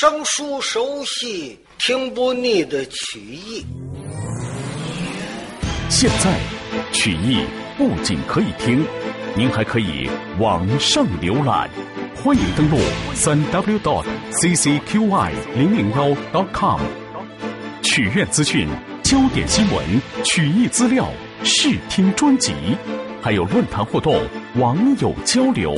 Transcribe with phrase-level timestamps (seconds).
[0.00, 3.66] 生疏熟悉、听不腻的曲艺。
[5.88, 6.38] 现在，
[6.92, 7.42] 曲艺
[7.76, 8.86] 不仅可以听，
[9.34, 10.08] 您还可以
[10.38, 11.68] 网上浏览。
[12.14, 12.78] 欢迎登录
[13.12, 16.80] 三 w dot ccqy 零零幺 dot com。
[17.82, 18.68] 曲苑资讯、
[19.02, 21.08] 焦点新闻、曲艺资料、
[21.42, 22.52] 试听专辑，
[23.20, 24.24] 还有论坛互动、
[24.58, 25.76] 网友交流，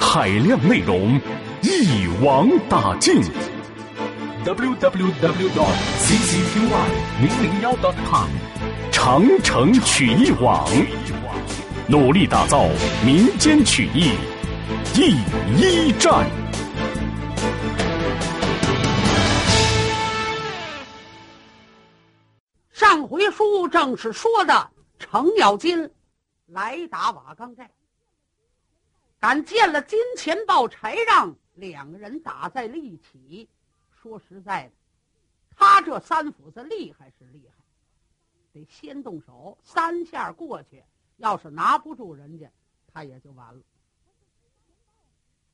[0.00, 1.20] 海量内容
[1.62, 3.22] 一网打尽。
[4.44, 6.60] w w w dot ccqy
[7.20, 8.28] 零零幺 dot com。
[8.90, 10.68] 长城曲艺网，
[11.86, 12.68] 努力打造
[13.04, 14.10] 民间曲艺
[14.92, 15.12] 第
[15.56, 16.28] 一站。
[22.72, 25.88] 上回书正是说的程咬金
[26.46, 27.70] 来打瓦岗寨，
[29.20, 33.48] 敢见了金钱豹柴让两个人打在了一起。
[33.90, 34.72] 说实在的，
[35.56, 37.64] 他这三斧子厉害是厉害。
[38.52, 40.82] 得先动手，三下过去，
[41.16, 42.50] 要是拿不住人家，
[42.92, 43.62] 他也就完了。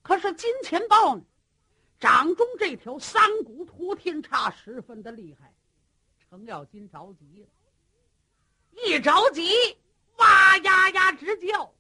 [0.03, 1.23] 可是金钱豹呢，
[2.01, 5.53] 掌中这条三股图天叉十分的厉害，
[6.19, 7.49] 程咬金着急了，
[8.73, 9.53] 一着急
[10.17, 11.71] 哇呀呀直叫。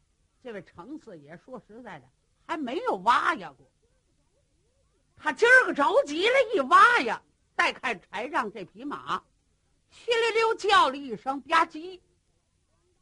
[0.42, 2.06] 这位程四爷说实在的，
[2.46, 3.66] 还没有哇呀过。
[5.18, 7.20] 他今儿个着急了，一挖呀，
[7.56, 9.22] 再看柴让这匹马。
[9.90, 12.00] 稀溜溜叫了一声，吧唧，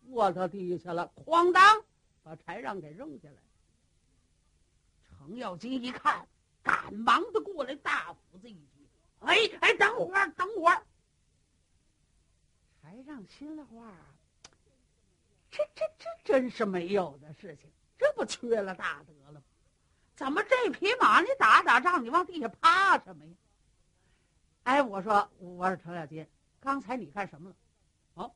[0.08, 1.12] 卧到地下了。
[1.14, 1.84] 哐当，
[2.22, 3.36] 把柴让给扔下来。
[5.08, 6.26] 程咬金一看，
[6.62, 8.88] 赶忙的过来，大斧子一举。
[9.20, 10.82] 哎哎，等会儿，等会儿。
[12.80, 13.92] 柴让心里话：
[15.50, 19.42] 这这这真是没有的事情，这不缺了大德了吗？
[20.16, 23.32] 怎么这匹马你打打仗，你往地下趴什么呀？
[24.64, 26.26] 哎，我说，我说程咬金。
[26.58, 27.56] 刚才你干什么了？
[28.14, 28.30] 啊，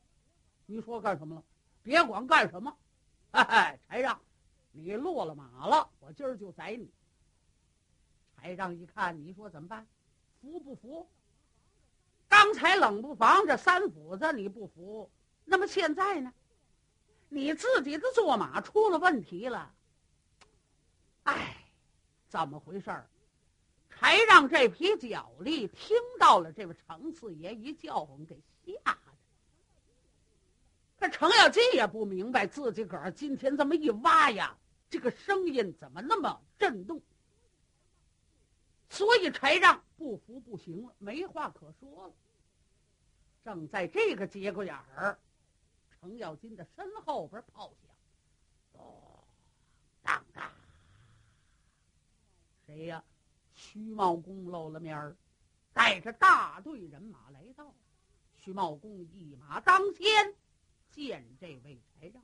[0.67, 1.43] 你说干什么了？
[1.81, 2.77] 别管干什么，
[3.31, 4.21] 哎，柴让，
[4.71, 6.89] 你落了马了，我今儿就宰你。
[8.37, 9.85] 柴让一看，你说怎么办？
[10.39, 11.09] 服不服？
[12.29, 15.11] 刚才冷不防这三斧子你不服，
[15.43, 16.31] 那么现在呢？
[17.27, 19.73] 你自己的坐马出了问题了。
[21.23, 21.60] 哎，
[22.31, 23.09] 怎么回事儿？
[23.89, 28.97] 还让这匹脚力听到了这位程四爷一叫唤，给吓的。
[30.97, 34.57] 可程咬金也不明白，自己个儿今天这么一挖呀，
[34.89, 37.01] 这个声音怎么那么震动？
[38.89, 42.13] 所以柴让不服不行了，没话可说了。
[43.43, 45.19] 正在这个节骨眼儿，
[45.99, 48.81] 程咬金的身后边炮响，
[50.01, 50.49] 当当，
[52.71, 53.03] 谁呀？
[53.53, 55.17] 徐茂公露了面儿，
[55.73, 57.75] 带着大队人马来到。
[58.37, 60.33] 徐茂公一马当先，
[60.89, 62.23] 见这位柴让，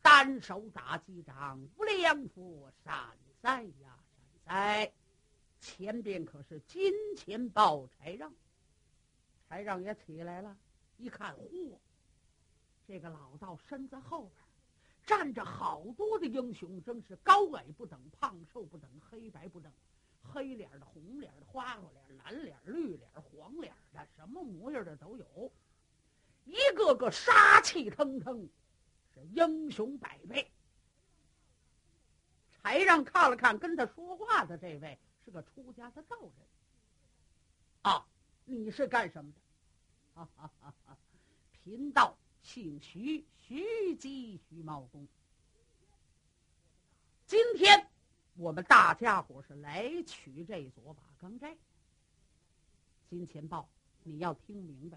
[0.00, 4.92] 单手打击掌，无量佛闪哉呀闪哉！
[5.60, 8.32] 前边可是金钱豹柴让，
[9.48, 10.56] 柴让也起来了，
[10.98, 11.76] 一看，嚯，
[12.86, 14.47] 这个老道身子后边
[15.08, 19.72] 站着好多的英雄，真是高矮不等，胖瘦不等，黑白不等。
[20.22, 25.50] 黑脸的、红脸的、花花脸、蓝脸、绿脸、黄脸的，什么模样的都有，
[26.44, 28.46] 一个个杀气腾腾，
[29.14, 30.52] 是英雄百倍。
[32.62, 36.32] 柴让看了看跟他说话的这位，是个出家的道人。
[37.80, 38.06] 啊，
[38.44, 39.40] 你是干什么的？
[40.14, 40.98] 哈哈哈哈
[41.64, 42.14] 贫道
[42.48, 45.06] 姓徐，徐姬徐茂公。
[47.26, 47.86] 今天。
[48.36, 51.54] 我们大家伙是来取这座瓦岗寨。
[53.10, 53.68] 金钱豹，
[54.04, 54.96] 你要听明白，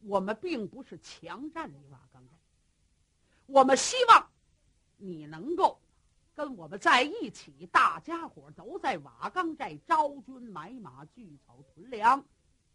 [0.00, 2.34] 我们并不是强占你瓦岗寨，
[3.46, 4.28] 我们希望
[4.96, 5.80] 你能够
[6.34, 12.22] 跟我们在一起，大家伙都在瓦岗寨招军买马、聚草屯粮，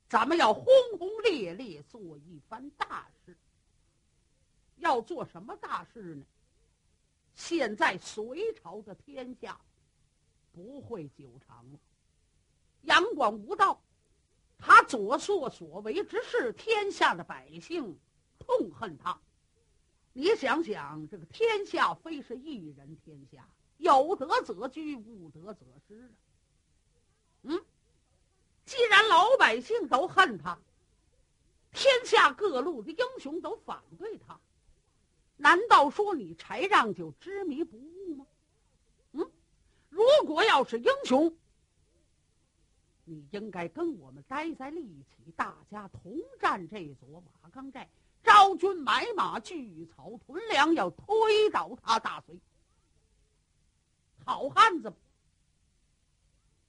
[0.08, 0.66] 咱们要轰
[0.98, 3.38] 轰烈烈做一番大事。
[4.82, 6.26] 要做什么大事呢？
[7.34, 9.60] 现在隋朝的天下。
[10.54, 11.80] 不会久长了。
[12.82, 13.82] 杨广无道，
[14.58, 17.98] 他所作所为之事，天下的百姓
[18.38, 19.18] 痛恨他。
[20.12, 26.12] 你想想，这个天下非是一人天下，有德则居，无德则失啊。
[27.44, 27.66] 嗯，
[28.66, 30.60] 既然老百姓都恨他，
[31.72, 34.38] 天下各路的英雄都反对他，
[35.42, 38.28] 难道说你柴让就执迷不悟吗？
[39.14, 39.32] 嗯
[39.90, 41.36] 如果要是英雄，
[43.04, 47.90] 你应该跟我们待在一起，大家同战这座瓦岗寨，
[48.24, 52.40] 招军买马，聚草屯粮，要推倒他大隋。
[54.24, 54.94] 好汉子，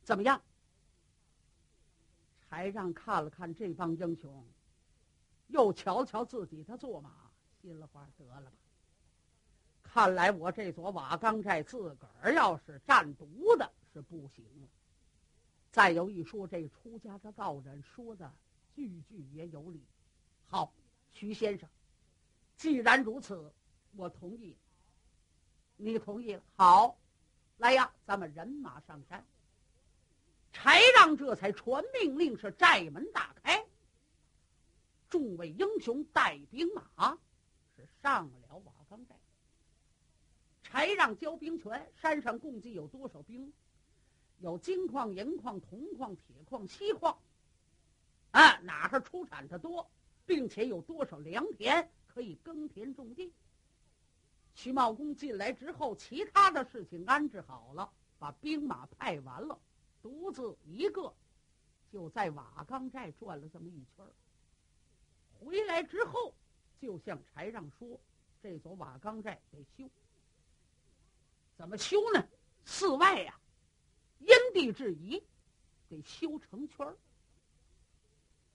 [0.02, 0.40] 怎么样？
[2.48, 4.44] 柴让看了看这帮英雄，
[5.48, 7.21] 又瞧瞧自己的坐马，
[7.62, 8.52] 心里话得了吧。
[9.84, 14.68] 看来我这座瓦岗寨自个儿要是占独的是不行了。
[15.70, 18.30] 再有一说，这出家的道人说的
[18.74, 19.80] 句句也有理。
[20.48, 20.72] 好，
[21.12, 21.68] 徐先生，
[22.56, 23.52] 既然如此，
[23.96, 24.56] 我同意。
[25.76, 26.98] 你同意了，好。
[27.58, 29.24] 来呀，咱们人马上山。
[30.52, 33.64] 柴让这才传命令，是寨门大开。
[35.08, 37.16] 众位英雄带兵马，
[37.76, 39.14] 是上了瓦岗寨。
[40.62, 43.52] 柴让交兵权，山上共计有多少兵？
[44.38, 47.18] 有金矿、银矿、铜矿、铁矿、锡矿。
[48.30, 49.90] 啊，哪个出产的多，
[50.24, 53.32] 并且有多少良田可以耕田种地？
[54.54, 59.58] 徐茂公进来之后，其他的事情安置好了，把兵马派完了，
[60.02, 61.14] 独自一个
[61.90, 64.06] 就在瓦岗寨转了这么一圈
[65.38, 66.34] 回来之后，
[66.82, 67.88] 就向柴让说
[68.42, 69.88] ：“这座瓦岗寨得修，
[71.56, 72.26] 怎么修呢？
[72.64, 73.38] 寺外呀，
[74.18, 75.22] 因地制宜，
[75.88, 76.96] 得修城圈儿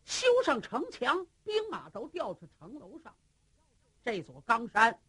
[0.03, 3.15] 修上城墙，兵马都调到城楼上。
[4.03, 4.99] 这座冈山。”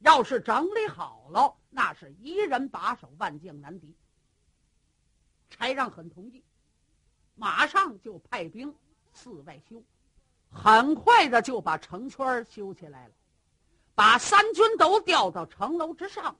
[0.00, 3.94] 要是整理好了，那是一人把守，万将难敌。
[5.48, 6.44] 柴让很同意，
[7.34, 8.74] 马上就派兵
[9.14, 9.82] 四外修，
[10.50, 13.14] 很快的就把城圈修起来了，
[13.94, 16.36] 把三军都调到城楼之上，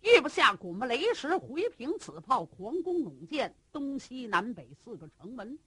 [0.00, 5.58] 预不下鼓木雷石、回平子炮、狂弓弩箭，东西南北四个城门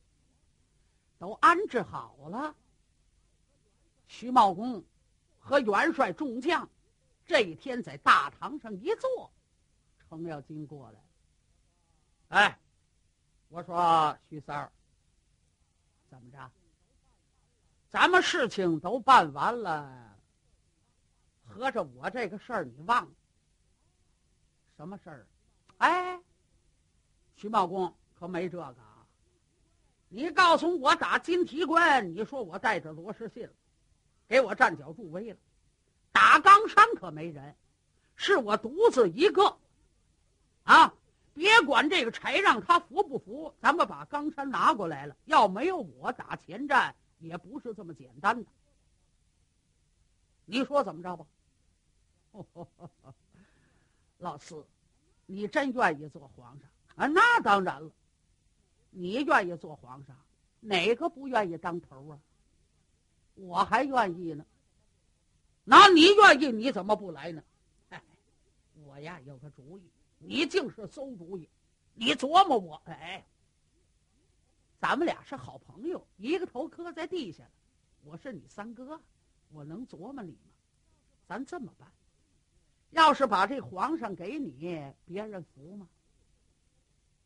[1.19, 2.56] 都安置好了。
[4.07, 4.84] 徐茂公
[5.39, 6.68] 和元帅众将。
[7.24, 9.31] 这一天在大堂上一坐，
[10.10, 11.00] 程咬金过来。
[12.27, 12.60] 哎，
[13.48, 14.72] 我说徐三儿，
[16.10, 16.51] 怎么着？
[17.92, 20.18] 咱们事情都办完了，
[21.46, 23.12] 合着我这个事儿你忘了？
[24.78, 25.28] 什么事儿？
[25.80, 26.18] 哎，
[27.36, 29.06] 徐茂公可没这个啊！
[30.08, 33.50] 你告诉我，打金提关，你说我带着罗士信，
[34.26, 35.38] 给我站脚助威了。
[36.14, 37.54] 打冈山可没人，
[38.16, 39.58] 是我独自一个，
[40.64, 40.94] 啊！
[41.34, 45.16] 别管这个柴让他服不服，咱们把冈山拿过来了。
[45.26, 48.50] 要没有我打前站，也不是这么简单的。
[50.46, 51.26] 你说怎么着吧？
[54.20, 54.66] 老四，
[55.26, 57.08] 你真愿意做皇上啊？
[57.08, 57.92] 那当然了，
[58.90, 60.16] 你愿意做皇上，
[60.60, 62.20] 哪个不愿意当头啊？
[63.36, 64.46] 我还愿意呢。
[65.64, 67.42] 那你愿意，你怎么不来呢？
[68.86, 71.48] 我呀有个主意，你净是馊主意，
[71.94, 72.82] 你琢磨我。
[72.86, 73.24] 哎，
[74.81, 77.51] 咱们俩是好朋友，一个头磕在地下了。
[78.04, 79.00] 我是你三哥，
[79.51, 80.50] 我能琢磨你吗？
[81.28, 81.88] 咱这么办，
[82.89, 85.88] 要是把这皇上给你，别人服吗？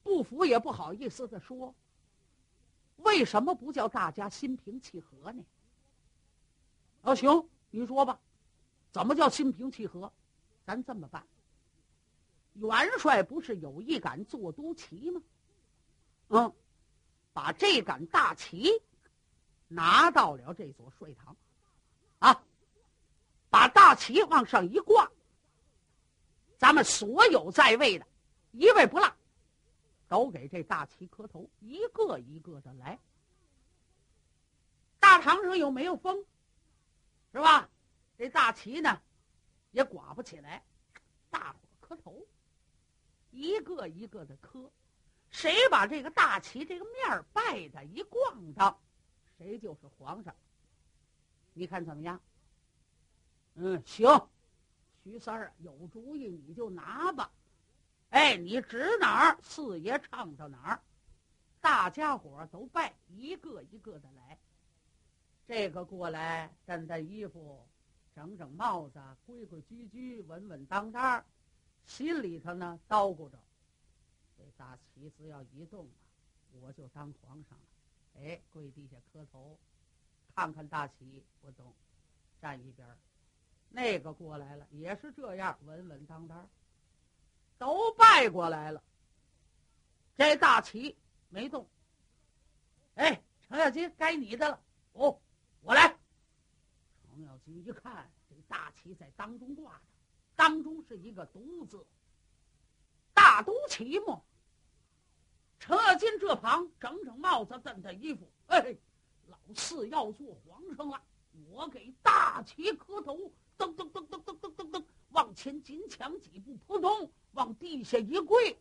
[0.03, 1.73] 不服也不好意思的说。
[2.97, 5.45] 为什么不叫大家心平气和呢？
[7.03, 7.47] 啊，行。
[7.71, 8.19] 你说吧，
[8.91, 10.11] 怎么叫心平气和？
[10.65, 11.25] 咱这么办。
[12.55, 15.21] 元帅不是有一杆坐都旗吗？
[16.27, 16.53] 嗯，
[17.35, 18.81] 把这杆大旗
[19.67, 21.35] 拿到了这座帅堂，
[22.19, 22.41] 啊，
[23.49, 25.11] 把大旗往上一挂，
[26.57, 28.07] 咱们所有在位的，
[28.53, 29.13] 一位不落，
[30.07, 32.97] 都给这大旗磕头，一个一个的来。
[34.97, 36.23] 大堂上又没有风？
[37.33, 37.69] 是吧？
[38.17, 39.01] 这大旗呢，
[39.71, 40.63] 也刮不起来。
[41.29, 42.25] 大伙磕头，
[43.31, 44.71] 一个一个的磕，
[45.35, 48.73] 谁把这个大旗这个面儿拜的一咣当，
[49.37, 50.33] 谁就是皇上。
[51.53, 52.17] 你看怎么样？
[53.55, 54.07] 嗯，行。
[55.03, 57.29] 徐三儿有主意，你就拿吧。
[58.11, 60.81] 哎，你指哪儿，四爷唱到哪儿。
[61.59, 64.39] 大家伙都拜，一个一个的来。
[65.45, 67.67] 这个过来，掸掸衣服，
[68.15, 71.25] 整整帽子，规规矩矩，稳稳当当，
[71.83, 73.37] 心里头呢叨咕着：
[74.37, 75.97] 这大旗子要一动啊，
[76.61, 77.65] 我就当皇上了。
[78.15, 79.57] 哎，跪地下磕头，
[80.35, 81.73] 看看大旗不动，
[82.41, 82.87] 站一边
[83.69, 86.49] 那个过来了，也是这样，稳稳当当，
[87.57, 88.81] 都拜过来了。
[90.15, 90.95] 这大旗
[91.29, 91.67] 没动，
[92.95, 94.61] 哎，程咬金，该你的了。
[94.93, 95.19] 哦，
[95.61, 95.97] 我来。
[97.03, 99.81] 程咬金一看，这大旗在当中挂着，
[100.37, 101.85] 当中是一个“独”字，
[103.35, 104.21] 大都旗嘛。
[105.59, 108.77] 程咬金这旁整整帽子，蹬蹬衣服，哎，
[109.27, 111.01] 老四要做皇上了，
[111.49, 113.13] 我给大旗磕头，
[113.57, 118.57] 噔噔噔噔噔噔噔噔，往前紧抢几步，扑通往地下一跪。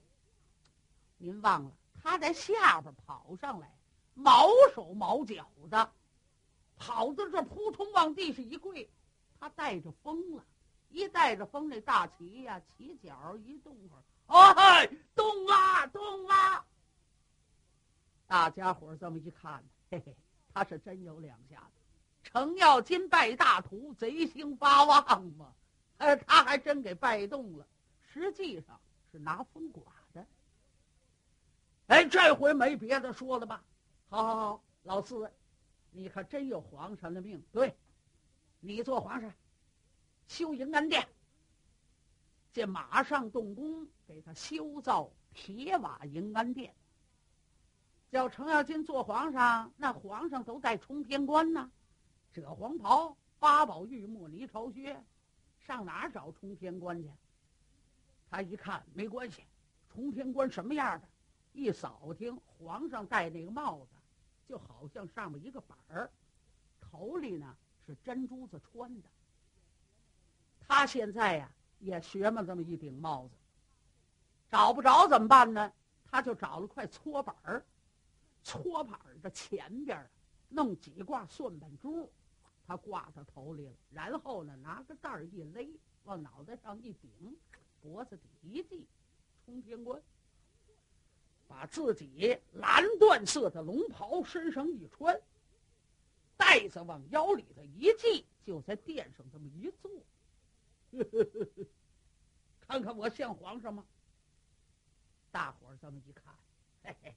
[1.19, 3.73] 您忘了，他在下边跑上来，
[4.15, 5.93] 毛手毛脚的，
[6.75, 8.91] 跑到这扑通往地下一跪，
[9.39, 10.45] 他带着风了，
[10.89, 16.65] 一带着风，那大旗呀起脚一动儿，哎，动啦动啦！
[18.27, 20.17] 大家伙这么一看，嘿嘿，
[20.53, 22.31] 他是真有两下子。
[22.31, 25.53] 程咬金拜大徒，贼心八旺嘛，
[25.99, 27.67] 呃，他还真给拜动了。
[28.01, 28.81] 实际上
[29.13, 30.27] 是拿风刮的。
[31.89, 33.63] 哎，这回没别的说了吧？
[34.09, 35.31] 好好好，老四，
[35.91, 37.41] 你可真有皇上的命。
[37.53, 37.77] 对，
[38.61, 39.33] 你做皇上，
[40.27, 41.07] 修迎安殿，
[42.55, 46.73] 这马上动工给他修造铁瓦迎安殿。
[48.13, 51.69] 叫程咬金做皇上，那皇上都戴冲天冠呢，
[52.33, 54.97] 遮黄袍、八宝玉墨泥朝靴，
[55.67, 57.11] 上哪找冲天冠去？
[58.31, 59.43] 他一看没关系，
[59.93, 61.09] 冲天冠什么样的？
[61.55, 63.97] 一扫听，皇上戴那个帽子，
[64.49, 66.09] 就好像上面一个板儿，
[66.81, 69.09] 头里呢是珍珠子穿的。
[70.61, 73.35] 他现在呀也学么这么一顶帽子，
[74.51, 75.73] 找不着怎么办呢？
[76.11, 77.65] 他就找了块搓板儿。
[78.43, 80.09] 搓板儿的前边
[80.49, 82.13] 弄几挂算盘珠，
[82.67, 83.73] 他挂到头里了。
[83.91, 85.69] 然后呢，拿个袋儿一勒，
[86.05, 87.37] 往脑袋上一顶，
[87.81, 88.87] 脖子底一系，
[89.45, 90.01] 冲天冠。
[91.49, 95.21] 把自己蓝缎色的龙袍身上一穿，
[96.37, 99.91] 带子往腰里头一系，就在殿上这么一坐。
[102.67, 103.85] 看看我像皇上吗？
[105.31, 106.35] 大伙儿这么一看，
[106.83, 107.15] 嘿嘿。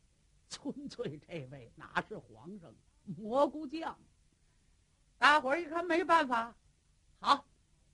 [0.50, 3.98] 纯粹这位哪是皇上，蘑菇酱。
[5.18, 6.56] 大伙儿一看没办法，
[7.20, 7.46] 好，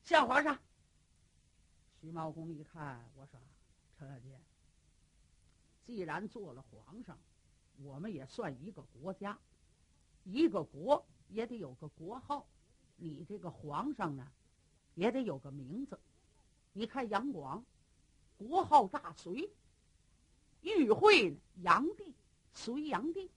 [0.03, 0.57] 像皇上。
[1.99, 3.39] 徐茂公一看，我说
[3.97, 4.39] 陈小姐，
[5.83, 7.17] 既然做了皇上，
[7.77, 9.37] 我们也算一个国家，
[10.23, 12.47] 一个国也得有个国号。
[12.97, 14.31] 你这个皇上呢，
[14.95, 15.99] 也得有个名字。
[16.71, 17.63] 你看杨广，
[18.37, 19.49] 国号大隋；
[20.61, 22.13] 玉慧呢，杨帝。
[22.55, 23.31] 隋炀帝，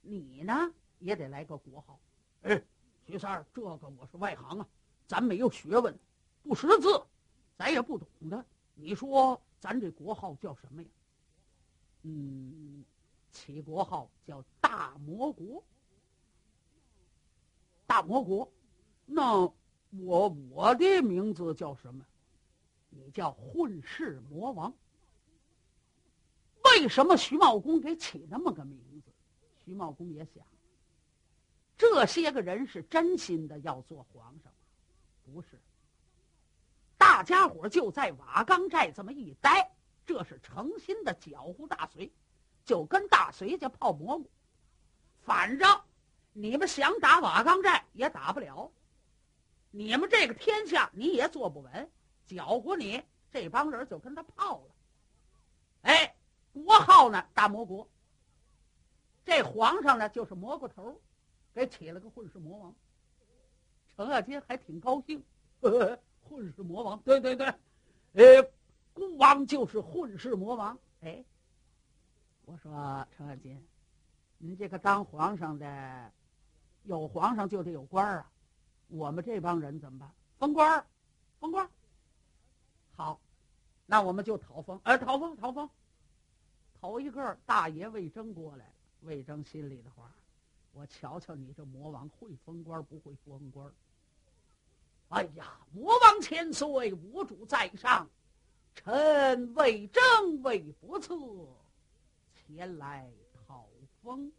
[0.00, 1.96] 你呢也得来个国号。
[2.42, 2.60] 哎，
[3.06, 4.68] 徐三儿，这个我是外行啊，
[5.06, 5.96] 咱没有学问，
[6.42, 7.00] 不识字，
[7.56, 8.44] 咱也不懂的。
[8.74, 10.88] 你说咱这国号叫什么呀？
[12.02, 12.84] 嗯，
[13.30, 15.62] 起国号叫大魔国。
[17.86, 18.50] 大魔国，
[19.06, 19.46] 那
[19.90, 22.04] 我我的名字叫什么？
[22.90, 24.72] 你叫混世魔王。
[26.64, 29.10] 为什么徐茂公给起那么个名字？
[29.64, 30.44] 徐茂公也想，
[31.76, 34.58] 这些个人是真心的要做皇上吗？
[35.24, 35.60] 不是。
[36.96, 39.72] 大家伙就在瓦岗寨这么一待，
[40.06, 42.12] 这是诚心的搅和大隋，
[42.64, 44.30] 就跟大隋家泡蘑菇。
[45.22, 45.80] 反正
[46.32, 48.70] 你们想打瓦岗寨也打不了，
[49.70, 51.90] 你们这个天下你也坐不稳，
[52.26, 54.74] 搅和你这帮人就跟他泡了。
[55.82, 56.14] 哎。
[56.52, 57.24] 国号呢？
[57.32, 57.88] 大魔国。
[59.24, 61.00] 这皇上呢，就是蘑菇头，
[61.54, 62.74] 给起了个混世魔王。
[63.94, 65.24] 程咬金还挺高兴，
[65.60, 67.46] 混世魔王，对对对，
[68.14, 68.50] 呃，
[68.92, 70.76] 孤王就是混世魔王。
[71.02, 71.24] 哎，
[72.46, 73.64] 我说程咬金，
[74.38, 76.12] 您这个当皇上的，
[76.82, 78.28] 有皇上就得有官啊。
[78.90, 80.12] 我们这帮人怎么办？
[80.38, 80.84] 封官
[81.38, 81.68] 封官
[82.96, 83.20] 好，
[83.86, 85.68] 那我们就讨封，哎，讨封，讨封。
[86.80, 90.10] 头一个大爷魏征过来了，魏征心里的话
[90.72, 93.70] ：“我瞧瞧你这魔王会封官不会封官？”
[95.10, 98.08] 哎呀，魔王千岁，我主在上，
[98.74, 100.02] 臣魏征
[100.42, 101.14] 魏不测，
[102.34, 103.10] 前来
[103.46, 103.66] 讨
[104.02, 104.32] 封。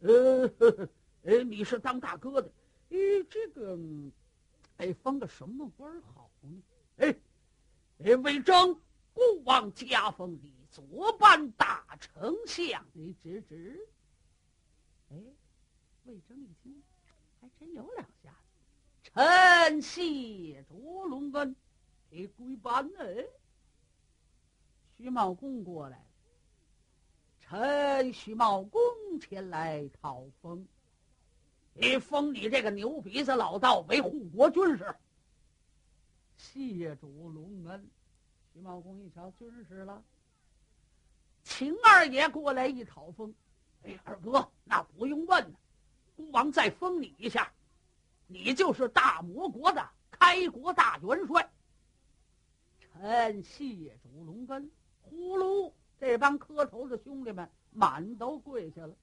[0.00, 0.88] 呃，呵呵
[1.22, 2.50] 呃，你是当大哥的，
[2.92, 3.78] 哎，这个，
[4.76, 6.62] 哎，封个什么官好呢？
[6.98, 7.16] 哎，
[8.04, 8.78] 哎，魏征，
[9.14, 10.52] 孤王加封你。
[10.70, 13.88] 左班大丞相，你指指。
[15.10, 15.16] 哎，
[16.04, 16.82] 魏征一听，
[17.40, 18.36] 还真有两下子。
[19.02, 21.56] 臣谢卓龙恩，
[22.10, 22.98] 给归班呢。
[24.98, 26.04] 徐茂公过来了。
[27.40, 28.80] 臣徐茂公
[29.20, 30.66] 前来讨封。
[31.74, 34.94] 你封你这个牛鼻子老道为护国军师。
[36.36, 37.88] 谢主隆恩。
[38.52, 40.02] 徐茂公一瞧，军师了。
[41.42, 43.34] 秦二爷过来一讨封，
[43.82, 45.52] 哎，二哥，那不用问，
[46.14, 47.50] 孤王再封你一下，
[48.26, 51.50] 你就是大魔国的开国大元帅。
[52.78, 54.70] 臣谢主隆恩。
[55.00, 58.94] 呼噜，这帮磕头的兄弟们满都跪下了。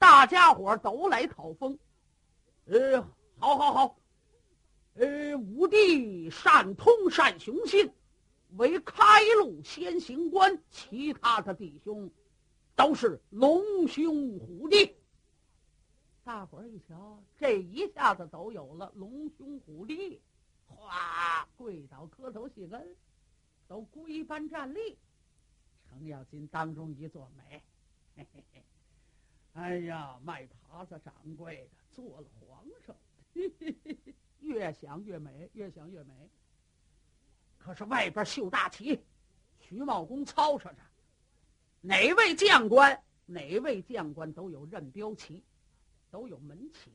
[0.00, 1.78] 大家伙都来讨封。
[2.64, 3.02] 呃，
[3.38, 3.96] 好，好，好。
[4.94, 7.92] 呃，武帝善通善雄心。
[8.56, 9.04] 为开
[9.38, 12.10] 路先行官，其他的弟兄
[12.74, 14.96] 都是龙兄虎弟。
[16.24, 20.18] 大伙儿一瞧，这一下子都有了龙兄虎弟，
[20.66, 22.96] 哗，跪倒磕头谢恩，
[23.68, 24.98] 都归班站立。
[25.88, 27.62] 程咬金当中一座，美，
[28.16, 28.64] 嘿嘿嘿，
[29.54, 32.94] 哎呀，卖耙子掌柜的做了皇上，
[33.34, 36.30] 嘿嘿嘿，越想越美，越想越美。
[37.58, 38.98] 可是外边绣大旗，
[39.58, 40.76] 徐茂公操持着，
[41.80, 45.42] 哪位将官，哪位将官都有任标旗，
[46.10, 46.90] 都有门旗。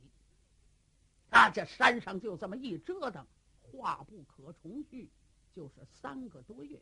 [1.30, 3.26] 大家山上就这么一折腾，
[3.62, 5.10] 话不可重叙，
[5.54, 6.80] 就是三个多月。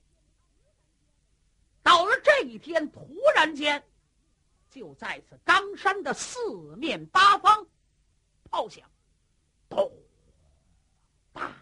[1.82, 3.84] 到了这一天，突然间，
[4.74, 7.68] 就在此冈山的四面八方，
[8.46, 8.90] 炮响，
[9.70, 9.92] 咚，
[11.32, 11.56] 哒，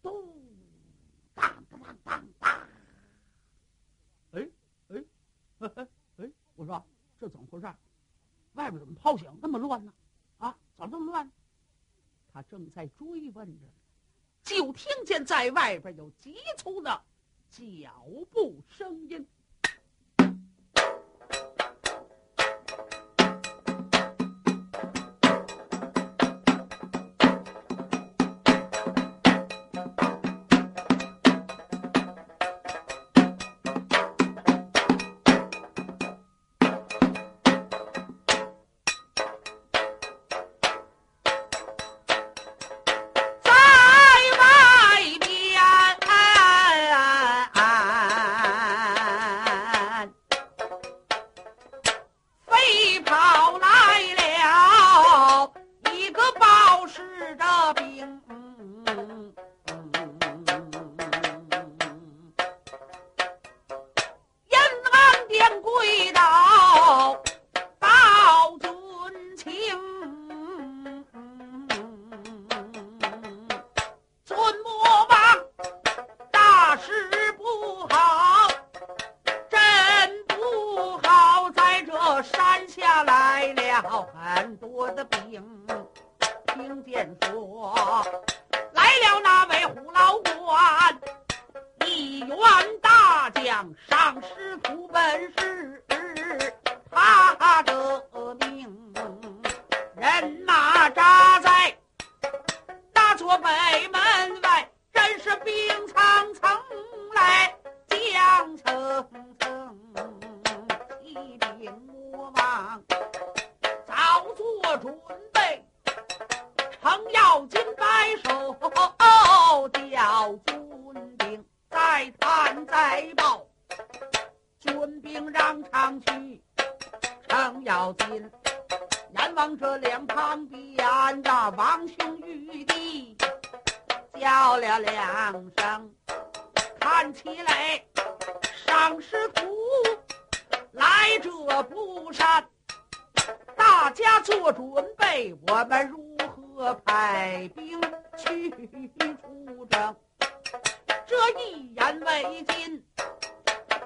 [0.00, 0.32] 咚。
[1.34, 2.68] 当当当当！
[4.30, 4.48] 哎
[4.90, 5.04] 哎
[5.58, 5.88] 哎
[6.18, 6.30] 哎！
[6.54, 6.86] 我说
[7.18, 7.66] 这怎么回事？
[8.52, 9.92] 外边怎么炮响那么乱呢？
[10.38, 11.28] 啊，怎么这么乱？
[12.32, 13.66] 他正在追问着，
[14.44, 17.02] 就听见在外边有急促的
[17.50, 19.26] 脚步声音。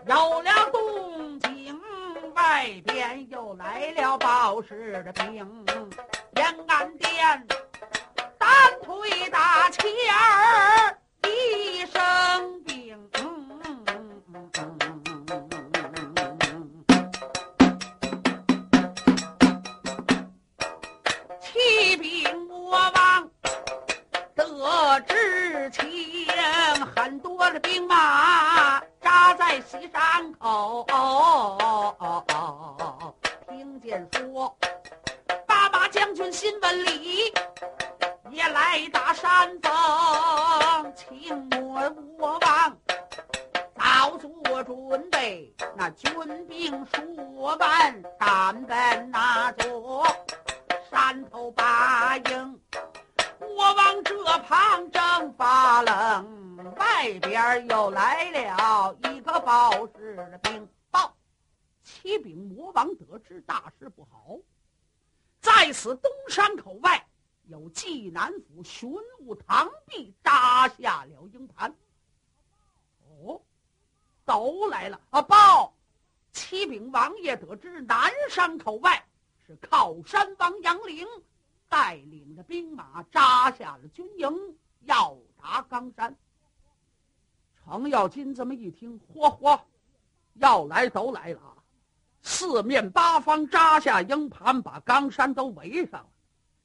[0.09, 1.77] 有了动静，
[2.35, 5.67] 外边又来了报事的兵，
[6.37, 7.47] 延安殿，
[8.39, 8.49] 单
[8.85, 12.66] 腿打前儿一声。
[29.81, 30.87] 一山口，
[33.49, 34.57] 听见说，
[35.47, 37.33] 八马将军新闻里，
[38.31, 41.81] 也来打山峰，请莫
[42.19, 42.77] 我忘，
[43.77, 50.07] 早做准备，那军兵数万，赶奔那座
[50.91, 52.61] 山头把营。
[53.67, 61.13] 我往这旁正发愣，外边又来了一个报事的兵报，
[61.83, 64.39] 启禀魔王得知大事不好，
[65.41, 67.05] 在此东山口外。
[67.49, 71.73] 有济南府巡务堂壁扎下了营盘。
[73.05, 73.41] 哦，
[74.25, 75.23] 都来了啊！
[75.23, 75.73] 报，
[76.33, 79.05] 启禀王爷，得知南山口外
[79.45, 81.07] 是靠山王杨凌
[81.69, 86.17] 带领着兵马扎下了军营，要打冈山。
[87.55, 89.61] 程咬金这么一听，嚯嚯，
[90.35, 91.63] 要来都来了，
[92.23, 96.11] 四面八方扎下营盘，把冈山都围上了。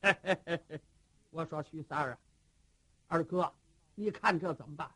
[0.02, 0.82] 嘿嘿嘿嘿，
[1.30, 2.18] 我说徐三儿啊，
[3.08, 3.52] 二哥，
[3.96, 4.90] 你看这怎么办？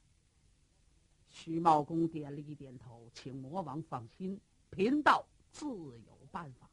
[1.27, 4.39] 徐茂公点了一点头，请魔王放心，
[4.69, 6.69] 贫道自有办法。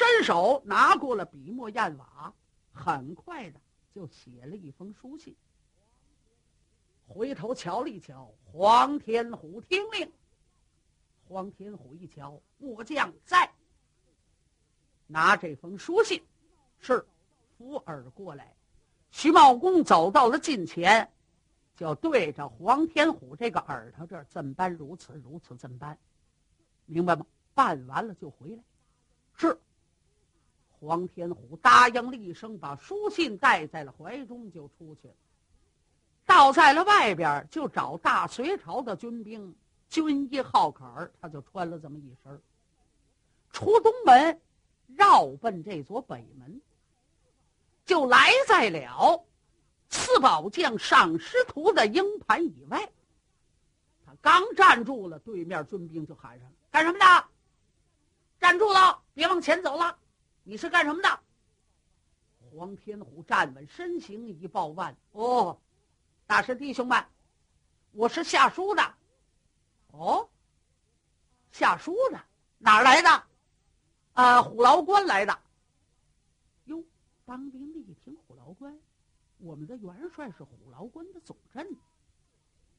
[0.00, 2.32] 伸手拿过了笔墨砚瓦，
[2.72, 3.60] 很快的
[3.94, 5.36] 就写了一封书信。
[7.06, 10.10] 回头瞧了一瞧，黄天虎听令。
[11.28, 13.52] 黄天虎一瞧，末将在，
[15.06, 16.22] 拿这封书信。
[16.78, 17.06] 是，
[17.58, 18.56] 扶耳过来。
[19.10, 21.12] 徐茂公走到了近前，
[21.76, 25.98] 就对着黄天虎这个耳朵这儿怎般如此如此怎般，
[26.86, 27.26] 明白吗？
[27.52, 28.64] 办完了就回来。
[29.36, 29.60] 是。
[30.80, 35.14] 黄天虎答应了一声，把书信带在了怀中，就出去了。
[36.24, 39.54] 到在了外边，就找大隋朝的军兵，
[39.90, 42.40] 军衣号坎儿，他就穿了这么一身
[43.52, 44.40] 出东门，
[44.96, 46.60] 绕奔这座北门。
[47.84, 49.26] 就来在了
[49.88, 52.88] 四宝将上师徒的营盘以外。
[54.06, 57.24] 他刚站住了，对面军兵就喊上了：“干什么的？
[58.38, 59.98] 站住了，别往前走了！
[60.50, 61.20] 你是干什么的？”
[62.50, 65.56] 黄天虎站稳身形，一抱腕：“哦，
[66.26, 67.06] 大师弟兄们，
[67.92, 68.82] 我是下书的。
[69.92, 70.28] 哦，
[71.52, 72.20] 下书的
[72.58, 73.24] 哪儿来的？
[74.14, 75.38] 啊，虎牢关来的。”
[76.66, 76.82] 哟
[77.24, 78.76] 当兵的一听虎牢关，
[79.38, 81.64] 我们的元帅是虎牢关的总镇。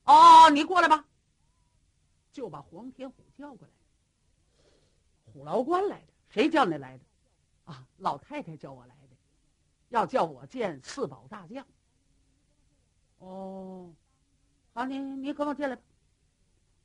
[0.04, 1.06] 哦，你过来吧，
[2.34, 3.74] 就把黄天虎叫过来。
[5.32, 7.04] 虎牢关来的，谁叫你来的？
[7.66, 9.16] 啊，老太太叫我来的，
[9.90, 11.66] 要叫我见四宝大将。
[13.20, 13.94] 哦，
[14.74, 15.82] 好，你你跟我进来吧。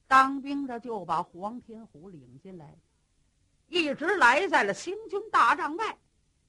[0.07, 2.77] 当兵的就把黄天虎领进来，
[3.69, 5.97] 一直来在了行军大帐外。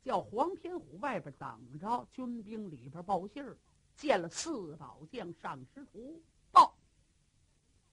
[0.03, 3.57] 叫黄天虎外边等着，军兵里边报信儿，
[3.97, 6.73] 见了四宝将上师徒报。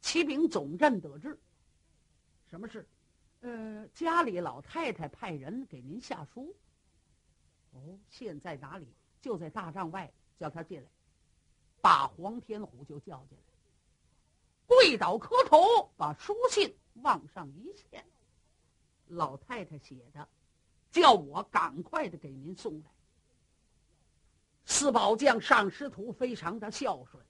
[0.00, 1.36] 启禀总镇得知，
[2.48, 2.86] 什么事？
[3.44, 6.56] 呃，家里老太太派人给您下书。
[7.72, 8.88] 哦，现在哪里？
[9.20, 10.88] 就在大帐外，叫他进来。
[11.82, 13.44] 把黄天虎就叫进来，
[14.66, 18.02] 跪倒磕头，把书信往上一献。
[19.08, 20.26] 老太太写的。
[20.90, 22.90] 叫我赶快的给您送来。
[24.64, 27.20] 四宝将上师徒非常的孝顺，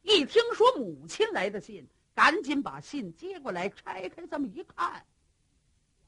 [0.00, 5.04] 一听说母亲来的信，赶紧把信接过来，拆开这么一看，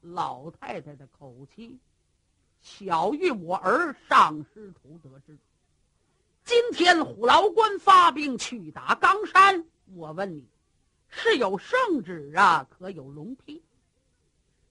[0.01, 1.77] 老太太的口气，
[2.61, 5.37] 小玉我儿上师徒得知，
[6.43, 10.45] 今天虎牢关发兵去打冈山，我问你，
[11.09, 13.61] 是有圣旨啊，可有龙批？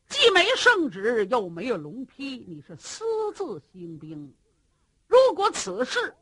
[0.09, 4.33] 既没圣旨，又没有龙批，你是私自兴兵。
[5.09, 6.15] 如果此事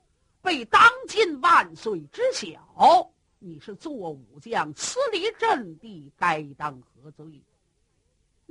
[0.43, 7.25] 被当今万岁知晓，你是做武将，私离阵地，该当何罪？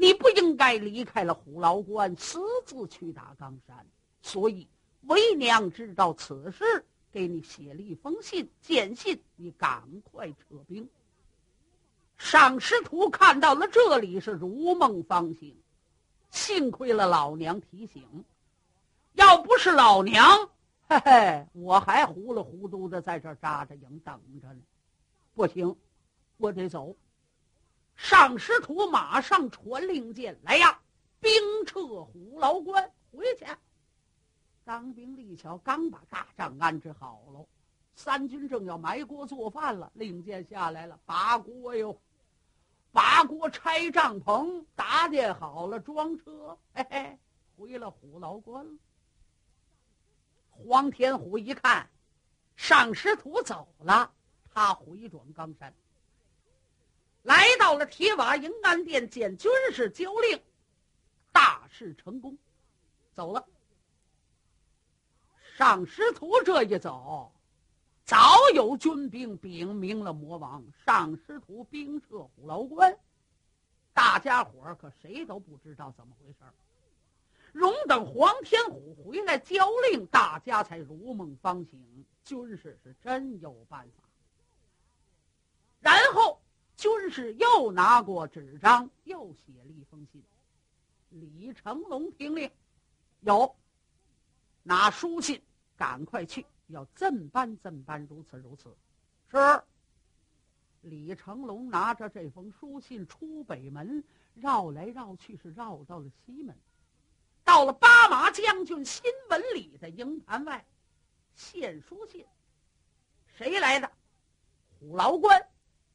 [0.04, 3.88] 你不应该离开了虎牢关，私自去打冈山。
[4.22, 4.68] 所以
[5.04, 10.86] 为娘知道此事，给你写了一封信，简信你赶快撤兵。
[12.18, 15.56] 赏识徒看到了这里是如梦方醒，
[16.32, 18.26] 幸亏了老娘提醒，
[19.13, 20.50] 要不是老娘，
[20.89, 24.60] 嘿嘿，我还糊里糊涂的在这扎着营等着呢。
[25.34, 25.74] 不行，
[26.36, 26.94] 我得走。
[28.04, 30.78] 上师徒马上传令箭来呀，
[31.22, 31.32] 兵
[31.66, 33.46] 撤虎牢关回去。
[34.66, 37.48] 当兵立桥刚把大帐安置好了，
[37.96, 41.98] 三军正要埋锅做饭了，令箭下来了，拔锅哟。
[42.92, 47.18] 拔锅拆帐篷，搭建好了，装车，嘿嘿，
[47.56, 48.74] 回了虎牢关了。
[50.50, 51.89] 黄天虎一看，
[52.58, 54.12] 上师徒走了，
[54.54, 55.74] 他回转冈山。
[57.24, 60.40] 来到了铁瓦营安殿见军士交令，
[61.32, 62.38] 大事成功，
[63.14, 63.46] 走了。
[65.58, 67.32] 上师徒这一走，
[68.04, 72.98] 早有军兵禀明了魔王，上师徒兵撤虎牢关。
[73.94, 76.40] 大家伙可谁都不知道怎么回事
[77.52, 82.06] 容等黄天虎回来交令，大家才如梦方醒。
[82.26, 84.04] 军士是真有办法。
[85.80, 86.42] 然后
[86.84, 90.22] 军士又拿过纸张，又写了一封信。
[91.12, 92.52] 李成龙听令，
[93.22, 93.56] 有
[94.63, 95.41] 拿书信，
[95.78, 98.76] 赶快去，要怎般怎般，如此如此。
[99.32, 99.38] 是。
[100.82, 106.54] 李成龙拿着这封书信出北门，绕来绕去，是绕到了西门，
[107.46, 110.65] 到了八马将军新文里的营盘外，
[111.34, 112.26] 献书信。
[113.38, 113.89] 谁来的？
[114.78, 115.48] 虎牢关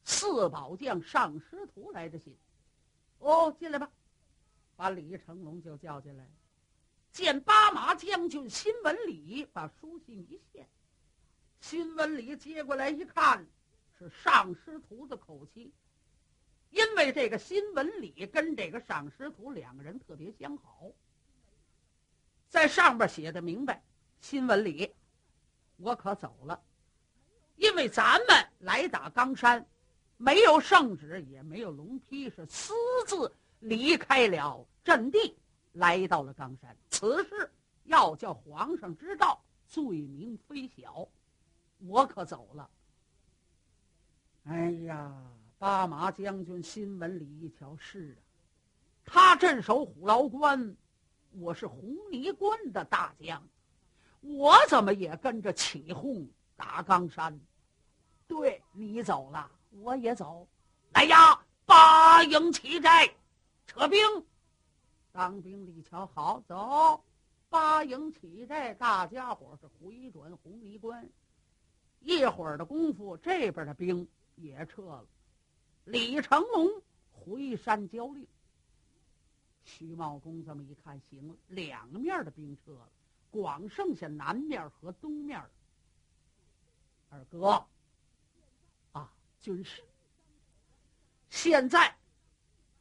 [0.09, 2.35] 四宝将上师徒来的信。
[3.19, 3.91] 哦，进来吧，
[4.75, 6.27] 把李成龙就叫进来。
[7.13, 10.67] 见八马将军辛文礼，把书信一献。
[11.61, 13.47] 辛文礼接过来一看。
[13.99, 15.73] 是上师徒的口气，
[16.71, 20.93] 因为这个新闻里跟这个上师徒两个人特别相好，
[22.49, 23.83] 在上边写的明白，
[24.21, 24.95] 新闻里
[25.79, 26.63] 我可走了，
[27.57, 29.67] 因为咱们来打冈山，
[30.19, 32.75] 没有圣旨，也没有龙批，是私
[33.07, 35.37] 自离开了阵地，
[35.73, 36.77] 来到了冈山。
[36.91, 37.51] 此事
[37.85, 41.09] 要叫皇上知道，罪名非小，
[41.79, 42.69] 我可走了。
[44.45, 45.15] 哎呀，
[45.57, 48.21] 八马将军新闻里一瞧是啊，
[49.05, 50.77] 他镇守虎牢关，
[51.31, 53.41] 我是红泥关的大将，
[54.21, 57.39] 我怎么也跟着起哄打冈山？
[58.27, 60.47] 对你走了，我也走。
[60.93, 63.15] 来呀，八营起寨，
[63.67, 64.01] 撤兵。
[65.13, 67.03] 当兵李瞧好走，
[67.49, 71.09] 八营起寨，大家伙是回转红泥关。
[72.01, 74.09] 一会儿的功夫，这边的兵。
[74.41, 75.05] 也撤了，
[75.85, 76.69] 李成龙
[77.11, 78.25] 回山交令。
[79.65, 82.89] 徐茂公这么一看，行了，两面的兵撤了，
[83.33, 85.43] 光剩下南面和东面。
[87.11, 87.67] 二哥，
[89.49, 89.83] 军师，
[91.31, 91.97] 现在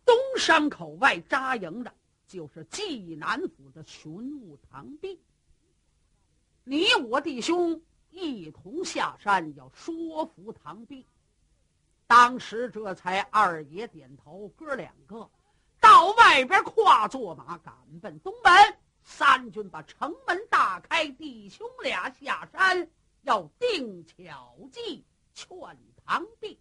[0.04, 1.94] 东山口外扎营的
[2.28, 5.18] 就是济南府的巡务唐弼。
[6.66, 11.08] 你我弟兄一同下山，要说服唐弼。
[12.06, 15.30] 当时这才二爷点头，哥两个
[15.80, 18.78] 到外边跨坐马，赶奔东门。
[19.04, 22.90] 三军把城门大开，弟兄俩下山，
[23.22, 25.48] 要定巧计劝
[26.08, 26.58] 唐弼。